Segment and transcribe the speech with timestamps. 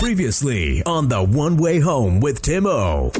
[0.00, 3.12] Previously on the One Way Home with Tim O.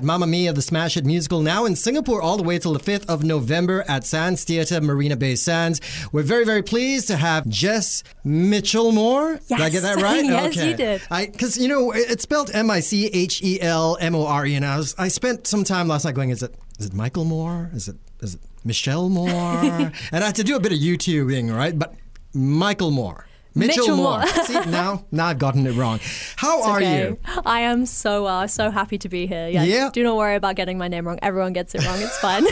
[0.00, 3.04] Mamma Mia, the smash hit musical, now in Singapore all the way till the 5th
[3.06, 5.80] of November at Sands Theatre, Marina Bay Sands.
[6.12, 9.40] We're very, very pleased to have Jess Michelmore.
[9.48, 10.24] Did I get that right?
[10.24, 11.02] Yes, you did.
[11.32, 14.54] Because, you know, it's spelled M I C H E L M O R E.
[14.54, 17.24] And I, was, I spent some time last night going, is it, is it Michael
[17.24, 17.70] Moore?
[17.74, 19.28] Is it, is it Michelle Moore?
[19.32, 21.76] and I had to do a bit of YouTubing, right?
[21.76, 21.96] But
[22.32, 23.26] Michael Moore.
[23.54, 24.18] Mitchell, Mitchell Moore.
[24.18, 24.44] Moore.
[24.44, 26.00] See, now, now I've gotten it wrong.
[26.36, 27.02] How are Okay.
[27.08, 27.18] you?
[27.46, 29.48] I am so uh, so happy to be here.
[29.48, 29.62] Yeah.
[29.62, 29.90] Yeah.
[29.92, 31.18] Do not worry about getting my name wrong.
[31.22, 31.98] Everyone gets it wrong.
[32.00, 32.44] It's fine.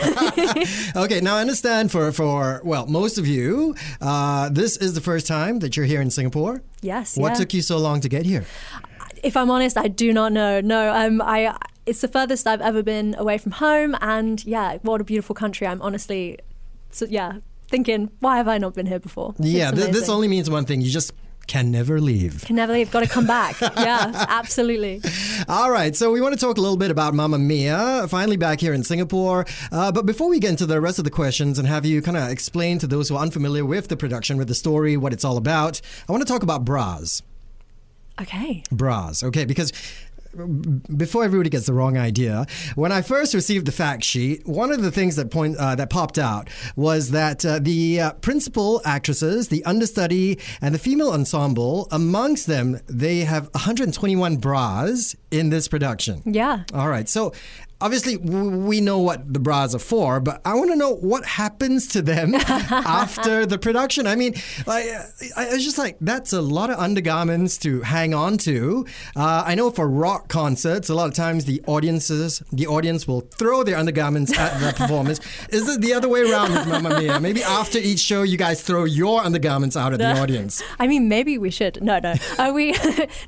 [1.03, 5.27] Okay, now I understand for for well, most of you, uh, this is the first
[5.27, 6.61] time that you're here in Singapore.
[6.81, 7.17] yes.
[7.17, 7.35] What yeah.
[7.39, 8.45] took you so long to get here?
[9.23, 10.61] if I'm honest, I do not know.
[10.61, 11.55] No, um, I.
[11.85, 15.67] It's the furthest I've ever been away from home, and yeah, what a beautiful country.
[15.67, 16.39] I'm honestly,
[16.91, 17.39] so, yeah,
[17.73, 19.33] thinking, why have I not been here before?
[19.39, 21.11] Yeah, th- this only means one thing: you just
[21.47, 22.45] can never leave.
[22.45, 22.91] can never leave.
[22.91, 23.59] Got to come back.
[23.61, 25.01] yeah, absolutely.
[25.49, 28.61] All right, so we want to talk a little bit about Mamma Mia, finally back
[28.61, 29.45] here in Singapore.
[29.71, 32.15] Uh, but before we get into the rest of the questions and have you kind
[32.15, 35.25] of explain to those who are unfamiliar with the production, with the story, what it's
[35.25, 37.23] all about, I want to talk about bras.
[38.21, 38.63] Okay.
[38.71, 39.23] bras.
[39.23, 39.73] Okay, because
[40.97, 42.45] before everybody gets the wrong idea,
[42.75, 45.89] when I first received the fact sheet, one of the things that point uh, that
[45.89, 51.87] popped out was that uh, the uh, principal actresses, the understudy, and the female ensemble,
[51.91, 56.21] amongst them, they have 121 bras in this production.
[56.25, 56.63] Yeah.
[56.73, 57.33] All right, so.
[57.83, 61.85] Obviously, we know what the bras are for, but I want to know what happens
[61.89, 64.07] to them after the production.
[64.07, 64.85] I mean, like,
[65.35, 68.85] I was just like, that's a lot of undergarments to hang on to.
[69.17, 73.19] Uh, I know for rock concerts, a lot of times the audiences, the audience will
[73.19, 75.19] throw their undergarments at the performers.
[75.49, 77.19] Is it the other way around with Mamma Mia?
[77.19, 80.63] Maybe after each show, you guys throw your undergarments out at the audience.
[80.79, 81.83] I mean, maybe we should.
[81.83, 82.13] No, no.
[82.39, 82.75] Uh, we,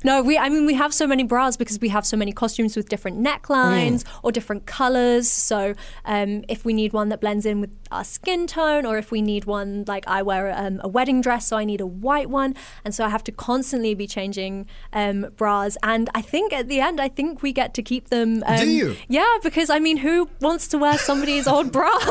[0.02, 0.38] no, we.
[0.38, 3.20] I mean, we have so many bras because we have so many costumes with different
[3.20, 5.28] necklines or different colors.
[5.30, 9.10] So, um, if we need one that blends in with our skin tone, or if
[9.10, 12.30] we need one like I wear um, a wedding dress, so I need a white
[12.30, 15.76] one, and so I have to constantly be changing um, bras.
[15.82, 18.42] And I think at the end, I think we get to keep them.
[18.46, 18.96] Um, Do you?
[19.08, 21.90] Yeah, because I mean, who wants to wear somebody's old bra?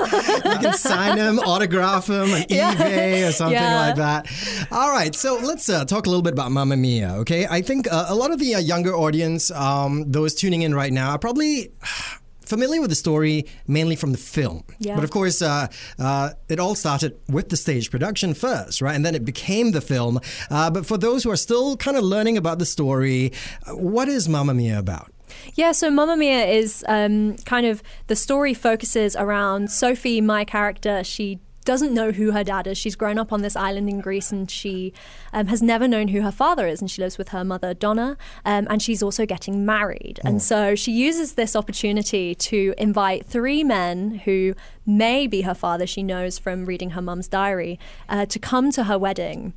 [0.45, 2.73] You can sign them, autograph them on Yeah.
[2.75, 3.87] eBay or something Yeah.
[3.87, 4.27] like that.
[4.71, 7.45] All right, so let's uh, talk a little bit about Mamma Mia, okay?
[7.49, 10.91] I think uh, a lot of the uh, younger audience, um, those tuning in right
[10.93, 11.71] now, are probably
[12.45, 14.63] familiar with the story mainly from the film.
[14.79, 14.95] Yeah.
[14.95, 15.67] But of course, uh,
[15.99, 18.95] uh, it all started with the stage production first, right?
[18.95, 20.19] And then it became the film.
[20.49, 23.31] Uh, but for those who are still kind of learning about the story,
[23.67, 25.11] what is Mamma Mia about?
[25.55, 31.03] Yeah, so Mamma Mia is um, kind of the story focuses around Sophie, my character.
[31.03, 32.77] She doesn't know who her dad is.
[32.77, 34.93] She's grown up on this island in Greece and she
[35.33, 36.79] um, has never known who her father is.
[36.79, 40.19] And she lives with her mother, Donna, um, and she's also getting married.
[40.23, 44.53] And so she uses this opportunity to invite three men who
[44.85, 48.85] may be her father, she knows from reading her mum's diary, uh, to come to
[48.85, 49.53] her wedding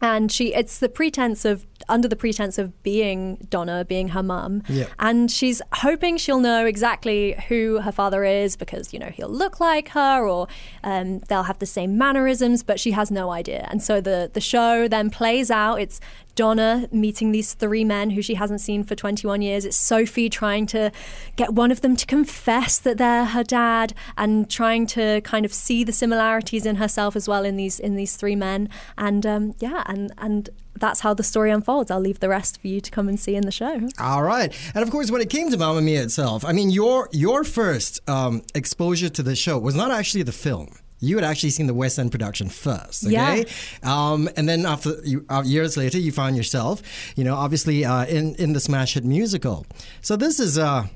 [0.00, 4.62] and she it's the pretense of under the pretense of being Donna being her mum.
[4.68, 4.86] Yeah.
[4.98, 9.60] and she's hoping she'll know exactly who her father is because you know he'll look
[9.60, 10.48] like her or
[10.84, 13.66] um, they'll have the same mannerisms but she has no idea.
[13.70, 15.80] And so the the show then plays out.
[15.80, 16.00] It's
[16.38, 19.64] Donna meeting these three men who she hasn't seen for 21 years.
[19.64, 20.92] It's Sophie trying to
[21.34, 25.52] get one of them to confess that they're her dad and trying to kind of
[25.52, 28.68] see the similarities in herself as well in these in these three men.
[28.96, 31.90] And um, yeah, and and that's how the story unfolds.
[31.90, 33.88] I'll leave the rest for you to come and see in the show.
[33.98, 37.08] All right, and of course, when it came to Mamma Mia itself, I mean, your
[37.10, 40.68] your first um, exposure to the show was not actually the film.
[41.00, 43.44] You had actually seen the West End production first, okay?
[43.82, 46.82] Um, and then after you, uh, years later, you found yourself,
[47.16, 49.64] you know, obviously uh, in in the smash hit musical.
[50.00, 50.86] So this is uh,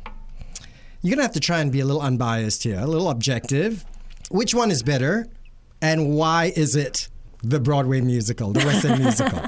[1.03, 3.85] you're gonna have to try and be a little unbiased here, a little objective.
[4.31, 5.27] Which one is better,
[5.81, 7.09] and why is it
[7.43, 9.41] the Broadway musical, the West End musical?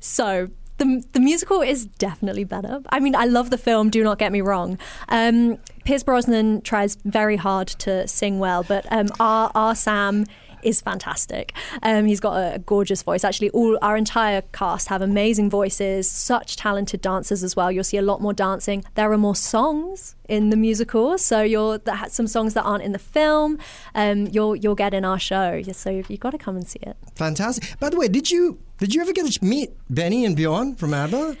[0.00, 0.48] So
[0.82, 2.80] the the musical is definitely better.
[2.90, 3.90] I mean, I love the film.
[3.90, 4.78] Do not get me wrong.
[5.08, 10.26] Um, Pierce Brosnan tries very hard to sing well, but um, our our Sam
[10.62, 11.52] is fantastic.
[11.82, 13.24] Um, he's got a, gorgeous voice.
[13.24, 16.10] Actually, all our entire cast have amazing voices.
[16.10, 17.70] Such talented dancers as well.
[17.70, 18.84] You'll see a lot more dancing.
[18.94, 22.92] There are more songs in the musical, so you'll that some songs that aren't in
[22.92, 23.58] the film.
[23.94, 25.62] Um, you'll you'll get in our show.
[25.72, 26.96] So you've got to come and see it.
[27.16, 27.78] Fantastic.
[27.78, 30.94] By the way, did you did you ever get to meet Benny and Bjorn from
[30.94, 31.36] ABBA?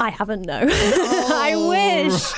[0.00, 0.58] I haven't, no.
[0.70, 2.32] I wish.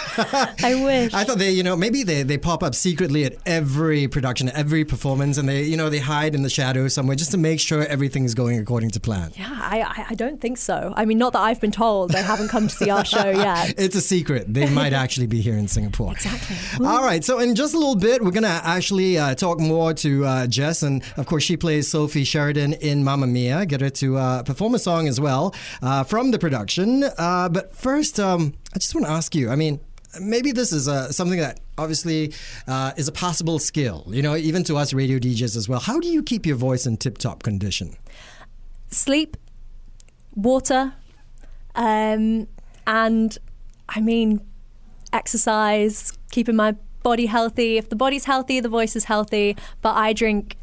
[0.62, 1.14] I wish.
[1.14, 4.85] I thought they, you know, maybe they, they pop up secretly at every production, every
[4.85, 7.87] performance, and they, you know, they hide in the shadows somewhere just to make sure
[7.87, 9.32] everything is going according to plan.
[9.37, 10.93] yeah, I, I, don't think so.
[10.97, 12.11] I mean, not that I've been told.
[12.11, 13.75] They haven't come to see our show yet.
[13.79, 14.52] It's a secret.
[14.52, 16.12] They might actually be here in Singapore.
[16.12, 16.87] Exactly.
[16.87, 17.25] All right.
[17.25, 20.47] So, in just a little bit, we're going to actually uh, talk more to uh,
[20.47, 20.82] Jess.
[20.82, 23.64] And of course, she plays Sophie Sheridan in Mamma Mia.
[23.64, 27.05] Get her to uh, perform a song as well uh, from the production.
[27.46, 29.78] Uh, but first, um, I just want to ask you I mean,
[30.20, 32.32] maybe this is uh, something that obviously
[32.66, 35.78] uh, is a possible skill, you know, even to us radio DJs as well.
[35.78, 37.96] How do you keep your voice in tip top condition?
[38.90, 39.37] Sleep,
[40.34, 40.94] water,
[41.76, 42.48] um,
[42.84, 43.38] and
[43.88, 44.40] I mean,
[45.12, 47.76] exercise, keeping my body healthy.
[47.76, 49.56] If the body's healthy, the voice is healthy.
[49.82, 50.56] But I drink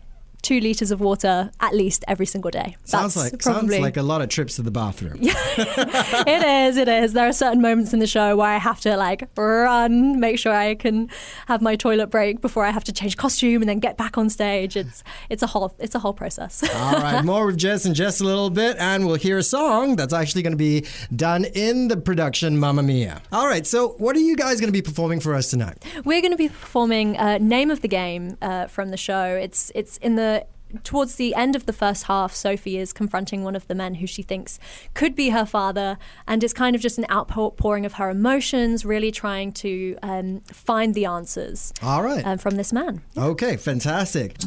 [0.44, 2.75] two liters of water at least every single day.
[2.84, 5.18] Sounds That's like probably sounds like a lot of trips to the bathroom.
[5.22, 6.78] it is.
[6.78, 7.13] It is.
[7.13, 10.54] There are certain moments in the show where I have to like run, make sure
[10.54, 11.10] I can
[11.48, 14.30] have my toilet break before I have to change costume and then get back on
[14.30, 14.75] stage.
[14.75, 16.63] It's it's a whole it's a whole process.
[16.75, 19.96] All right, more with Jess in just a little bit, and we'll hear a song
[19.96, 20.86] that's actually going to be
[21.16, 23.22] done in the production Mamma Mia.
[23.31, 25.84] All right, so what are you guys going to be performing for us tonight?
[26.04, 29.39] We're going to be performing uh, "Name of the Game" uh, from the show.
[29.42, 30.32] It's it's in the
[30.84, 32.34] towards the end of the first half.
[32.34, 34.60] Sophie is confronting one of the men who she thinks
[34.94, 35.98] could be her father,
[36.28, 40.94] and it's kind of just an outpouring of her emotions, really trying to um, find
[40.96, 42.25] the answers All right.
[42.25, 43.02] um, from this man.
[43.18, 44.38] Okay, fantastic.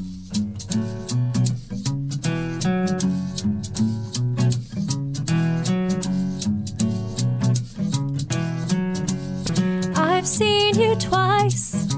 [9.96, 11.94] I've seen you twice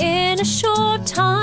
[0.00, 1.39] in a short time.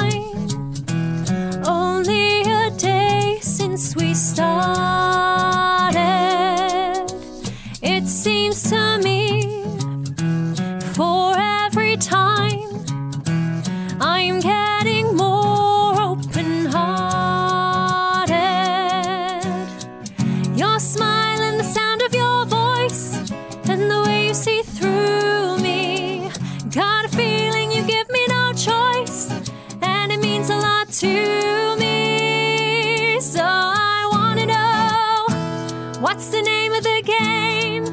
[36.17, 37.83] What's the name of the game?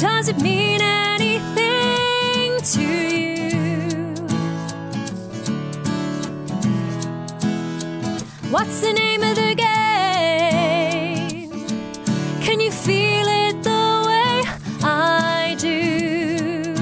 [0.00, 4.12] Does it mean anything to you?
[8.50, 11.50] What's the name of the game?
[12.40, 14.42] Can you feel it the way
[14.82, 16.74] I do?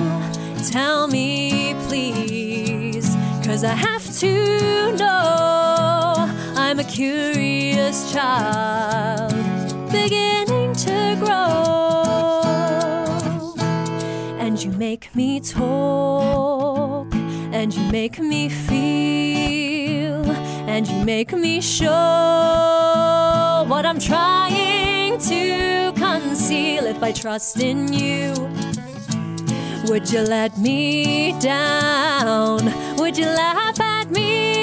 [0.70, 3.14] Tell me, please,
[3.44, 5.33] cause I have to know.
[6.84, 9.32] A curious child
[9.90, 12.42] beginning to grow.
[14.38, 20.30] And you make me talk, and you make me feel,
[20.68, 21.88] and you make me show
[23.66, 28.34] what I'm trying to conceal if I trust in you.
[29.88, 32.60] Would you let me down?
[32.98, 34.53] Would you laugh at me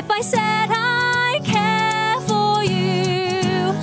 [0.00, 3.74] if I said I care for you?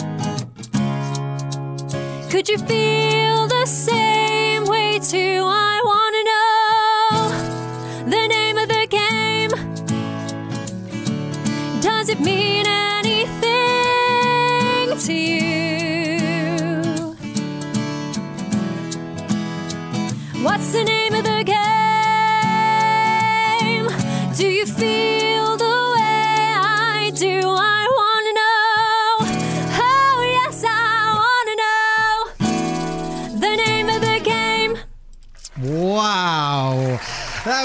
[2.32, 3.66] Could you feel the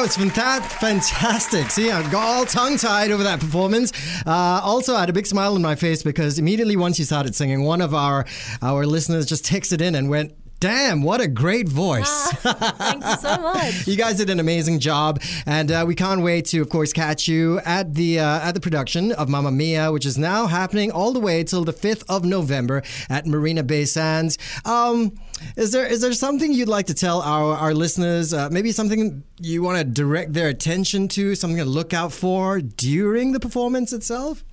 [0.01, 1.71] Was fanta- fantastic.
[1.71, 3.93] See, I got all tongue tied over that performance.
[4.27, 7.37] Uh, also, I had a big smile on my face because immediately once you started
[7.37, 8.27] singing, one of our
[8.63, 12.31] our listeners just texted in and went, Damn, what a great voice.
[12.35, 13.85] Thank you so much.
[13.85, 17.27] You guys did an amazing job, and uh, we can't wait to, of course, catch
[17.27, 21.13] you at the uh, at the production of Mamma Mia, which is now happening all
[21.13, 24.39] the way till the fifth of November at Marina Bay Sands.
[24.65, 25.19] Um,
[25.57, 28.33] is there is there something you'd like to tell our our listeners?
[28.33, 32.61] Uh, maybe something you want to direct their attention to, something to look out for
[32.61, 34.45] during the performance itself.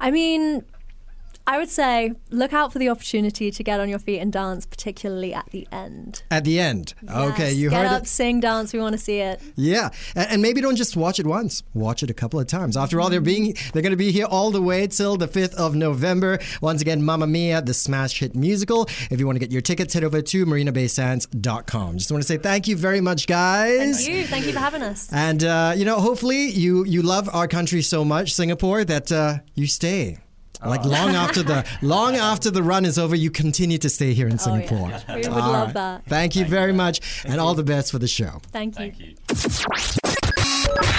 [0.00, 0.64] I mean,
[1.46, 4.64] I would say look out for the opportunity to get on your feet and dance,
[4.64, 6.22] particularly at the end.
[6.30, 6.94] At the end.
[7.08, 8.08] Okay, you get heard up, it.
[8.08, 8.72] sing, dance.
[8.72, 9.40] We want to see it.
[9.54, 11.62] Yeah, and, and maybe don't just watch it once.
[11.74, 12.76] Watch it a couple of times.
[12.76, 15.54] After all, they're being they're going to be here all the way till the fifth
[15.54, 16.38] of November.
[16.62, 18.86] Once again, Mamma Mia, the smash hit musical.
[19.10, 21.98] If you want to get your tickets, head over to marinabaysands.com.
[21.98, 24.02] Just want to say thank you very much, guys.
[24.04, 24.26] Thank you.
[24.26, 25.12] Thank you for having us.
[25.12, 29.38] And uh, you know, hopefully you you love our country so much, Singapore, that uh,
[29.54, 30.18] you stay.
[30.66, 34.28] Like long after the long after the run is over, you continue to stay here
[34.28, 34.86] in Singapore.
[34.86, 34.98] Oh, yeah.
[34.98, 35.14] Singapore.
[35.24, 35.74] We would All love right.
[35.74, 36.06] that.
[36.06, 38.40] Thank you very much, and all the best for the show.
[38.52, 38.92] Thank you.
[38.92, 39.14] Thank you.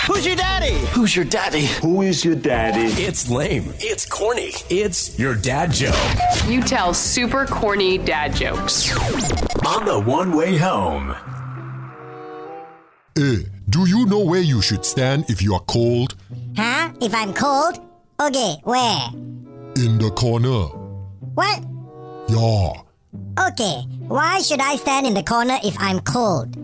[0.08, 0.74] Who's your daddy?
[0.94, 1.66] Who's your daddy?
[1.82, 2.88] Who is your daddy?
[3.02, 3.74] It's lame.
[3.80, 4.52] It's corny.
[4.70, 5.96] It's your dad joke
[6.48, 8.96] You tell super corny dad jokes.
[9.66, 11.16] on the one way home.
[13.18, 16.16] Eh, do you know where you should stand if you are cold?
[16.56, 16.92] Huh?
[17.02, 17.80] If I'm cold?
[18.20, 19.10] Okay, where?
[19.78, 20.68] In the corner.
[21.36, 21.64] What?
[22.30, 22.82] Yeah.
[23.50, 26.56] Okay, why should I stand in the corner if I'm cold?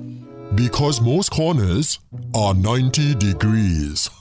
[0.56, 2.00] Because most corners
[2.34, 4.10] are 90 degrees.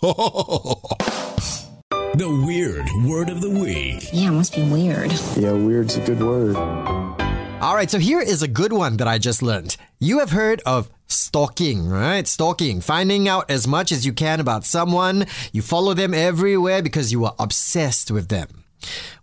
[2.12, 4.10] The weird word of the week.
[4.12, 5.12] Yeah, it must be weird.
[5.36, 6.56] Yeah, weird's a good word.
[6.56, 9.76] All right, so here is a good one that I just learned.
[10.00, 12.26] You have heard of stalking, right?
[12.26, 15.26] Stalking, finding out as much as you can about someone.
[15.52, 18.59] You follow them everywhere because you are obsessed with them.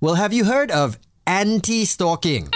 [0.02, 2.50] Well, have you heard of anti stalking?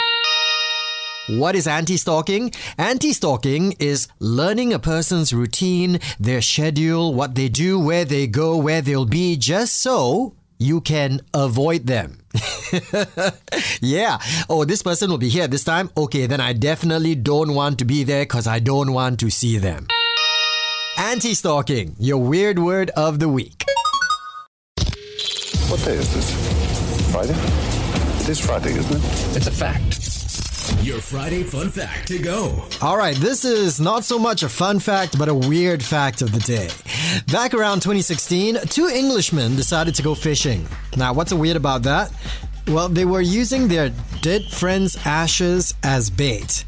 [1.30, 2.52] What is anti stalking?
[2.78, 8.58] Anti stalking is learning a person's routine, their schedule, what they do, where they go,
[8.58, 12.20] where they'll be, just so you can avoid them.
[13.82, 14.20] yeah.
[14.50, 15.90] Oh, this person will be here this time.
[15.96, 19.58] Okay, then I definitely don't want to be there because I don't want to see
[19.58, 19.88] them.
[20.98, 23.61] Anti stalking, your weird word of the week.
[25.72, 27.12] What day is this?
[27.14, 27.34] Friday?
[28.22, 29.38] It is Friday, isn't it?
[29.38, 30.84] It's a fact.
[30.84, 32.66] Your Friday fun fact to go.
[32.82, 36.34] All right, this is not so much a fun fact, but a weird fact of
[36.34, 36.68] the day.
[37.32, 40.68] Back around 2016, two Englishmen decided to go fishing.
[40.98, 42.12] Now, what's so weird about that?
[42.68, 46.66] Well, they were using their dead friend's ashes as bait.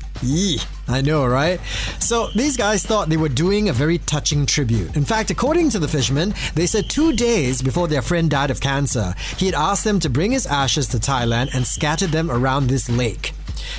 [0.88, 1.60] I know, right?
[2.00, 4.96] So these guys thought they were doing a very touching tribute.
[4.96, 8.60] In fact, according to the fishermen, they said two days before their friend died of
[8.60, 12.68] cancer, he had asked them to bring his ashes to Thailand and scatter them around
[12.68, 13.34] this lake.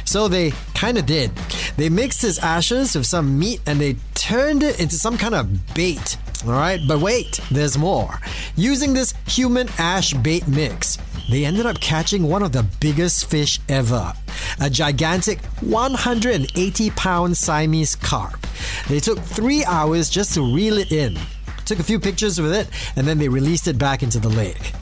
[0.04, 1.30] So they kind of did.
[1.76, 5.74] They mixed his ashes with some meat and they turned it into some kind of
[5.74, 6.16] bait.
[6.46, 8.20] All right, but wait, there's more.
[8.56, 10.98] Using this human ash bait mix,
[11.30, 14.12] they ended up catching one of the biggest fish ever
[14.60, 18.46] a gigantic 180 pound Siamese carp.
[18.88, 21.18] They took three hours just to reel it in,
[21.64, 24.72] took a few pictures with it, and then they released it back into the lake.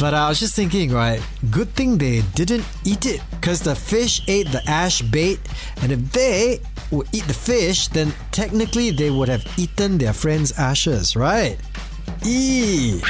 [0.00, 1.22] But uh, I was just thinking, right?
[1.50, 5.40] Good thing they didn't eat it because the fish ate the ash bait,
[5.82, 6.60] and if they
[6.90, 11.58] would eat the fish, then technically they would have eaten their friend's ashes, right?
[12.24, 13.02] Eee.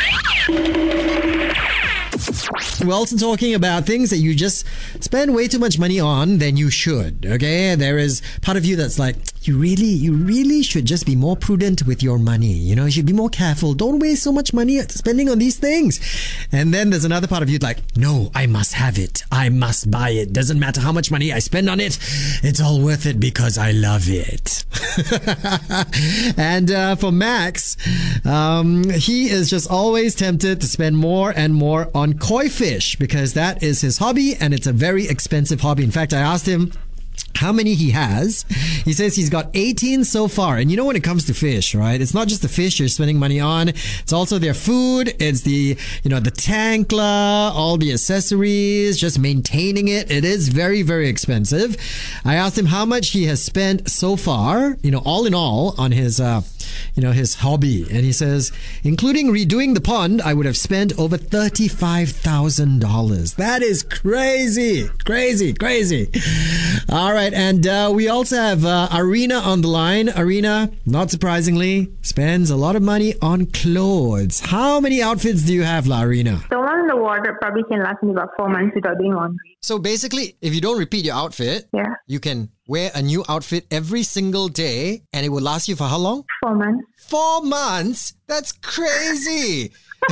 [2.85, 4.67] We're talking about things that you just
[5.01, 7.25] spend way too much money on than you should.
[7.25, 11.17] Okay, there is part of you that's like, you really, you really should just be
[11.17, 12.53] more prudent with your money.
[12.53, 13.75] You know, you should be more careful.
[13.75, 16.01] Don't waste so much money spending on these things.
[16.51, 19.25] And then there's another part of you like, no, I must have it.
[19.31, 20.33] I must buy it.
[20.33, 21.99] Doesn't matter how much money I spend on it.
[22.43, 24.65] It's all worth it because I love it.
[26.37, 27.77] and uh, for Max,
[28.27, 33.35] um, he is just always tempted to spend more and more on koi fish because
[33.35, 35.85] that is his hobby and it's a very expensive hobby.
[35.85, 36.73] In fact, I asked him
[37.43, 38.45] how many he has.
[38.85, 40.59] He says he's got 18 so far.
[40.59, 42.01] And you know, when it comes to fish, right?
[42.01, 43.69] It's not just the fish you're spending money on.
[43.69, 45.15] It's also their food.
[45.19, 50.11] It's the, you know, the tankla, all the accessories, just maintaining it.
[50.11, 51.77] It is very, very expensive.
[52.25, 55.75] I asked him how much he has spent so far, you know, all in all
[55.79, 56.43] on his, uh,
[56.95, 57.83] you know, his hobby.
[57.83, 63.37] And he says, including redoing the pond, I would have spent over $35,000.
[63.37, 66.11] That is crazy, crazy, crazy.
[66.89, 67.33] All right.
[67.33, 70.11] And uh, we also have uh, Arena on the line.
[70.17, 74.41] Arena, not surprisingly, spends a lot of money on clothes.
[74.41, 76.43] How many outfits do you have, La Arena?
[76.51, 79.52] The one in the wardrobe probably can last me about four months without doing laundry.
[79.63, 83.67] So basically, if you don't repeat your outfit, Yeah, you can wear a new outfit
[83.71, 86.25] every single day and it will last you for how long?
[86.43, 86.85] four months.
[86.99, 88.15] Four months?
[88.27, 89.71] That's crazy.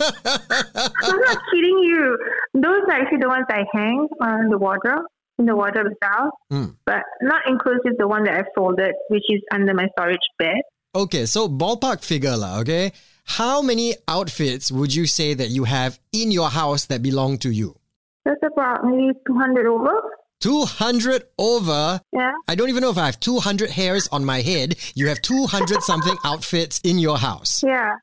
[0.00, 2.18] I'm not kidding you.
[2.54, 5.04] Those are actually the ones I hang on the wardrobe,
[5.38, 6.74] in the wardrobe itself, Mm.
[6.84, 10.56] but not inclusive the one that I folded, which is under my storage bed.
[10.96, 12.92] Okay, so ballpark figure lah, okay?
[13.24, 17.50] How many outfits would you say that you have in your house that belong to
[17.50, 17.76] you?
[18.24, 19.92] That's about maybe 200 over.
[20.40, 22.00] 200 over.
[22.12, 22.32] Yeah.
[22.48, 24.76] I don't even know if I have 200 hairs on my head.
[24.94, 27.62] You have 200 something outfits in your house.
[27.62, 27.94] Yeah.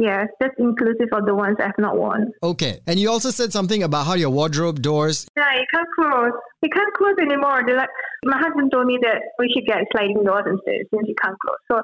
[0.00, 2.32] Yes, that's inclusive of the ones I've not worn.
[2.42, 2.80] Okay.
[2.86, 5.26] And you also said something about how your wardrobe doors.
[5.36, 6.32] Yeah, it can't close.
[6.62, 7.62] It can't close anymore.
[7.66, 7.90] They're like,
[8.24, 11.58] my husband told me that we should get sliding doors instead since it can't close.
[11.70, 11.82] So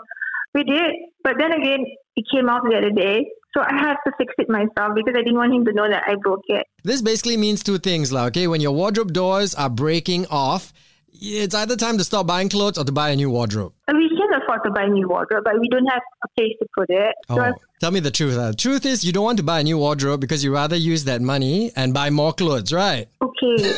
[0.55, 0.93] we did.
[1.25, 1.85] But then again,
[2.17, 3.27] it came off the other day.
[3.57, 6.03] So I had to fix it myself because I didn't want him to know that
[6.07, 6.67] I broke it.
[6.85, 8.27] This basically means two things, lah.
[8.27, 10.75] Okay, when your wardrobe doors are breaking off,
[11.11, 13.73] it's either time to stop buying clothes or to buy a new wardrobe.
[13.89, 16.67] We can afford to buy a new wardrobe, but we don't have a place to
[16.77, 17.15] put it.
[17.29, 18.37] So Oh, tell me the truth.
[18.37, 18.51] Uh.
[18.51, 21.05] The truth is, you don't want to buy a new wardrobe because you rather use
[21.05, 23.09] that money and buy more clothes, right?
[23.23, 23.73] okay.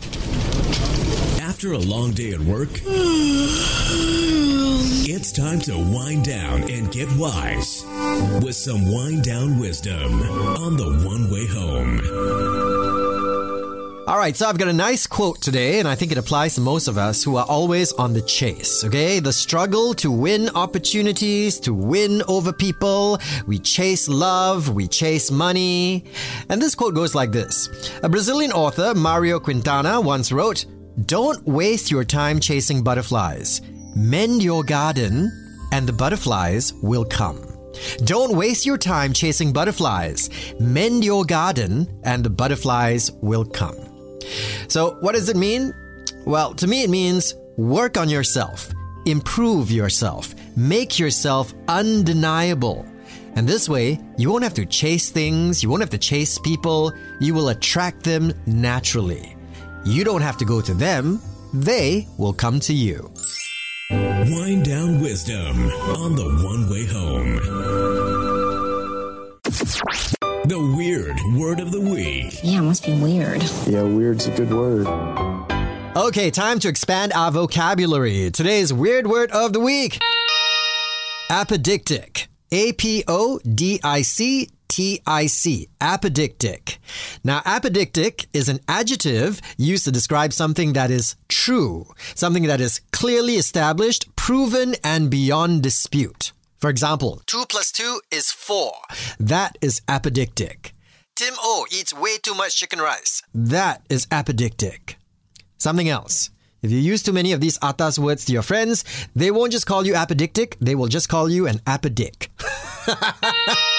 [1.56, 2.68] After a long day at work,
[5.08, 7.82] it's time to wind down and get wise
[8.44, 12.02] with some wind down wisdom on the one way home.
[14.06, 16.60] All right, so I've got a nice quote today, and I think it applies to
[16.60, 19.18] most of us who are always on the chase, okay?
[19.18, 23.18] The struggle to win opportunities, to win over people.
[23.46, 26.04] We chase love, we chase money.
[26.50, 27.70] And this quote goes like this
[28.02, 30.66] A Brazilian author, Mario Quintana, once wrote,
[31.04, 33.60] Don't waste your time chasing butterflies.
[33.94, 35.30] Mend your garden,
[35.70, 37.38] and the butterflies will come.
[38.04, 40.30] Don't waste your time chasing butterflies.
[40.58, 43.76] Mend your garden, and the butterflies will come.
[44.68, 45.74] So, what does it mean?
[46.24, 48.72] Well, to me, it means work on yourself,
[49.04, 52.86] improve yourself, make yourself undeniable.
[53.34, 56.94] And this way, you won't have to chase things, you won't have to chase people,
[57.20, 59.35] you will attract them naturally.
[59.86, 61.20] You don't have to go to them,
[61.54, 63.12] they will come to you.
[63.90, 67.36] Wind down wisdom on the one way home.
[70.48, 72.40] The weird word of the week.
[72.42, 73.42] Yeah, it must be weird.
[73.66, 74.88] Yeah, weird's a good word.
[75.96, 78.30] Okay, time to expand our vocabulary.
[78.32, 80.00] Today's weird word of the week
[81.30, 82.26] apodictic.
[82.52, 85.70] A P O D I C T I C.
[85.80, 86.76] Apodictic.
[87.24, 92.82] Now, apodictic is an adjective used to describe something that is true, something that is
[92.92, 96.32] clearly established, proven, and beyond dispute.
[96.58, 98.74] For example, 2 plus 2 is 4.
[99.18, 100.72] That is apodictic.
[101.14, 103.22] Tim O eats way too much chicken rice.
[103.32, 104.96] That is apodictic.
[105.56, 106.28] Something else.
[106.60, 108.84] If you use too many of these atas words to your friends,
[109.14, 112.28] they won't just call you apodictic, they will just call you an apodic.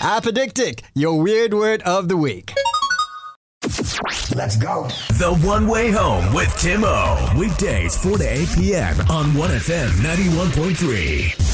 [0.00, 2.54] apodictic, your weird word of the week.
[4.34, 4.88] Let's go.
[5.18, 7.34] The One Way Home with Tim O.
[7.38, 9.00] Weekdays 4 to 8 p.m.
[9.10, 11.47] on 1FM 91.3.